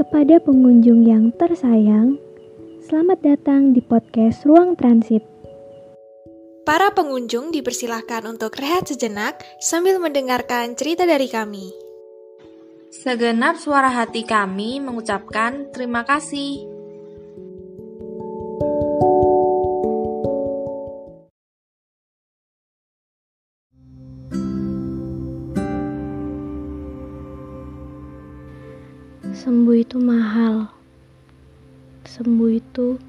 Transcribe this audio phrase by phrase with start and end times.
[0.00, 2.16] Kepada pengunjung yang tersayang,
[2.88, 5.20] selamat datang di podcast Ruang Transit.
[6.64, 11.68] Para pengunjung dipersilahkan untuk rehat sejenak sambil mendengarkan cerita dari kami.
[12.88, 16.64] Segenap suara hati kami mengucapkan terima kasih.
[29.40, 30.68] Sembuh itu mahal.
[32.04, 33.00] Sembuh itu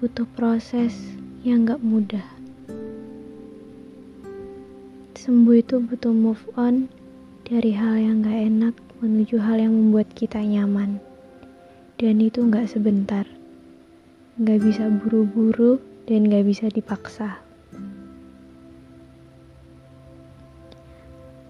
[0.00, 0.96] butuh proses
[1.44, 2.24] yang gak mudah.
[5.12, 6.88] Sembuh itu butuh move on
[7.44, 10.96] dari hal yang gak enak menuju hal yang membuat kita nyaman.
[12.00, 13.28] Dan itu gak sebentar.
[14.40, 15.76] Gak bisa buru-buru
[16.08, 17.36] dan gak bisa dipaksa.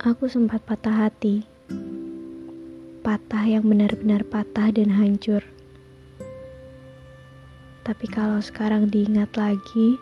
[0.02, 1.53] Aku sempat patah hati
[3.04, 5.44] patah yang benar-benar patah dan hancur.
[7.84, 10.00] Tapi kalau sekarang diingat lagi,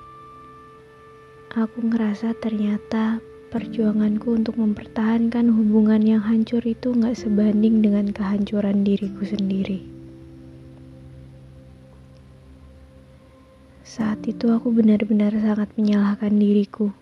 [1.51, 3.19] aku ngerasa ternyata
[3.51, 9.83] perjuanganku untuk mempertahankan hubungan yang hancur itu gak sebanding dengan kehancuran diriku sendiri.
[13.83, 16.95] Saat itu aku benar-benar sangat menyalahkan diriku.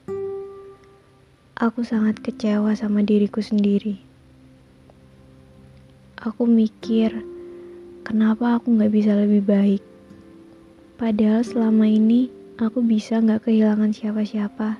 [1.60, 4.09] Aku sangat kecewa sama diriku sendiri
[6.20, 7.24] aku mikir,
[8.04, 9.82] kenapa aku gak bisa lebih baik?
[11.00, 12.28] Padahal selama ini
[12.60, 14.76] aku bisa gak kehilangan siapa-siapa.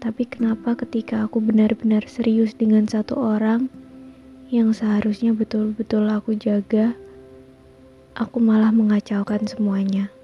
[0.00, 3.66] Tapi kenapa ketika aku benar-benar serius dengan satu orang
[4.54, 6.94] yang seharusnya betul-betul aku jaga,
[8.14, 10.14] aku malah mengacaukan semuanya.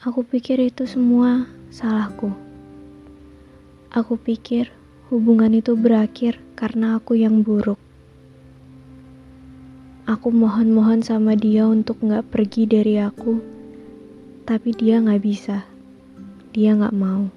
[0.00, 2.49] Aku pikir itu semua salahku.
[3.90, 4.70] Aku pikir
[5.10, 7.74] hubungan itu berakhir karena aku yang buruk.
[10.06, 13.42] Aku mohon-mohon sama dia untuk gak pergi dari aku,
[14.46, 15.66] tapi dia gak bisa.
[16.54, 17.34] Dia gak mau.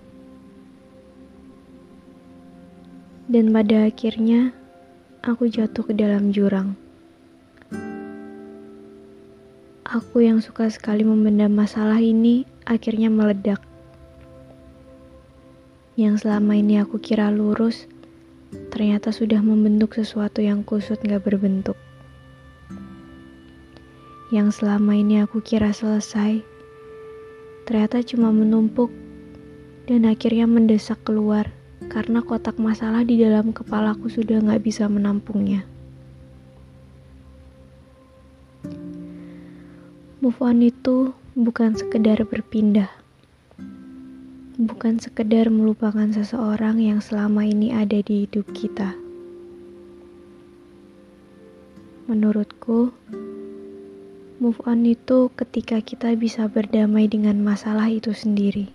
[3.26, 4.54] Dan pada akhirnya,
[5.26, 6.78] aku jatuh ke dalam jurang.
[9.90, 13.73] Aku yang suka sekali memendam masalah ini akhirnya meledak
[15.94, 17.86] yang selama ini aku kira lurus,
[18.74, 21.78] ternyata sudah membentuk sesuatu yang kusut gak berbentuk.
[24.34, 26.42] Yang selama ini aku kira selesai,
[27.70, 28.90] ternyata cuma menumpuk
[29.86, 31.54] dan akhirnya mendesak keluar
[31.94, 35.62] karena kotak masalah di dalam kepalaku sudah gak bisa menampungnya.
[40.26, 43.03] Move on itu bukan sekedar berpindah
[44.64, 48.96] bukan sekedar melupakan seseorang yang selama ini ada di hidup kita.
[52.08, 52.96] Menurutku,
[54.40, 58.72] move on itu ketika kita bisa berdamai dengan masalah itu sendiri.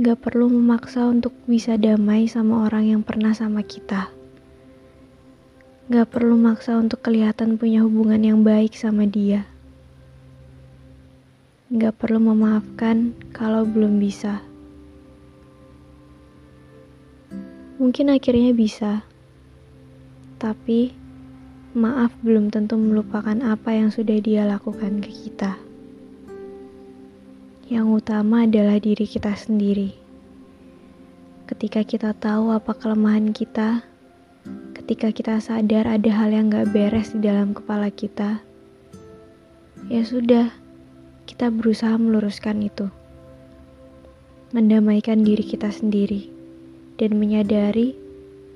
[0.00, 4.08] Gak perlu memaksa untuk bisa damai sama orang yang pernah sama kita.
[5.92, 9.51] Gak perlu maksa untuk kelihatan punya hubungan yang baik sama dia
[11.72, 14.44] Gak perlu memaafkan kalau belum bisa.
[17.80, 19.08] Mungkin akhirnya bisa,
[20.36, 20.92] tapi
[21.72, 25.56] maaf belum tentu melupakan apa yang sudah dia lakukan ke kita.
[27.72, 29.96] Yang utama adalah diri kita sendiri.
[31.48, 33.80] Ketika kita tahu apa kelemahan kita,
[34.76, 38.44] ketika kita sadar ada hal yang gak beres di dalam kepala kita,
[39.88, 40.61] ya sudah
[41.32, 42.92] kita berusaha meluruskan itu,
[44.52, 46.28] mendamaikan diri kita sendiri,
[47.00, 47.96] dan menyadari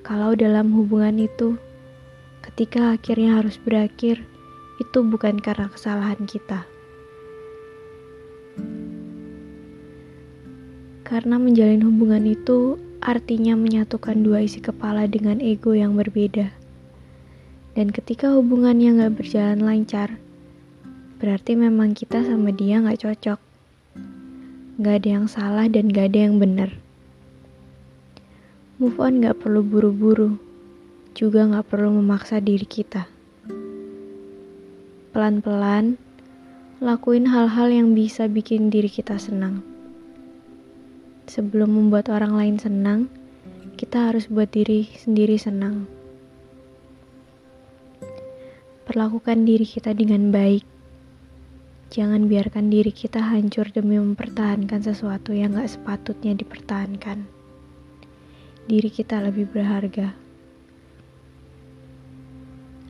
[0.05, 1.57] kalau dalam hubungan itu,
[2.45, 4.21] ketika akhirnya harus berakhir,
[4.77, 6.69] itu bukan karena kesalahan kita.
[11.01, 16.53] Karena menjalin hubungan itu artinya menyatukan dua isi kepala dengan ego yang berbeda.
[17.73, 20.21] Dan ketika hubungannya gak berjalan lancar,
[21.17, 23.39] berarti memang kita sama dia gak cocok.
[24.77, 26.69] Gak ada yang salah dan gak ada yang benar.
[28.77, 30.37] Move on gak perlu buru-buru,
[31.17, 33.09] juga gak perlu memaksa diri kita.
[35.09, 35.97] Pelan-pelan,
[36.77, 39.65] lakuin hal-hal yang bisa bikin diri kita senang.
[41.25, 43.09] Sebelum membuat orang lain senang,
[43.81, 45.89] kita harus buat diri sendiri senang.
[48.85, 50.76] Perlakukan diri kita dengan baik
[51.87, 57.23] Jangan biarkan diri kita hancur demi mempertahankan sesuatu yang gak sepatutnya dipertahankan.
[58.67, 60.11] diri kita lebih berharga.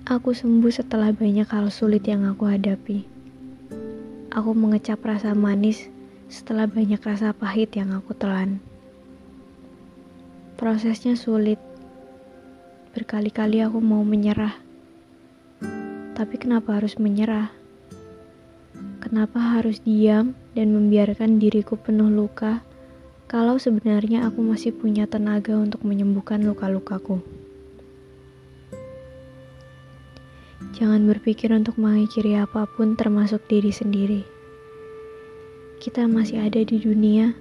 [0.10, 3.06] Aku sembuh setelah banyak hal sulit yang aku hadapi.
[4.34, 5.86] Aku mengecap rasa manis
[6.34, 8.58] setelah banyak rasa pahit yang aku telan.
[10.58, 11.62] Prosesnya sulit.
[12.98, 14.58] Berkali-kali aku mau menyerah.
[16.18, 17.54] Tapi kenapa harus menyerah?
[19.08, 22.60] Kenapa harus diam dan membiarkan diriku penuh luka
[23.32, 27.24] kalau sebenarnya aku masih punya tenaga untuk menyembuhkan luka-lukaku?
[30.76, 34.28] Jangan berpikir untuk mengakhiri apa pun termasuk diri sendiri.
[35.80, 37.32] Kita masih ada di dunia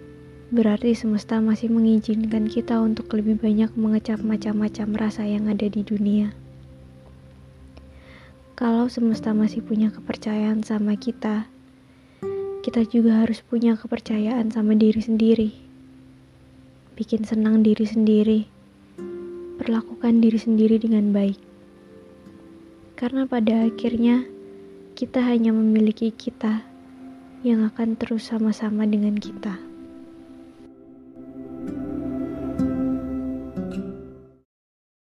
[0.46, 6.30] Berarti semesta masih mengizinkan kita untuk lebih banyak mengecap macam-macam rasa yang ada di dunia.
[8.54, 11.50] Kalau semesta masih punya kepercayaan sama kita,
[12.66, 15.54] kita juga harus punya kepercayaan sama diri sendiri.
[16.98, 18.42] Bikin senang diri sendiri,
[19.62, 21.38] perlakukan diri sendiri dengan baik.
[22.98, 24.26] Karena pada akhirnya,
[24.98, 26.66] kita hanya memiliki kita
[27.46, 29.65] yang akan terus sama-sama dengan kita.